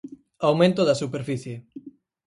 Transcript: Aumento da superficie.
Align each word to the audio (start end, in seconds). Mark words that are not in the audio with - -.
Aumento 0.47 0.81
da 0.85 0.99
superficie. 1.01 1.55